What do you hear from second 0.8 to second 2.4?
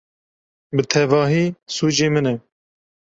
tevahî sûcê min e!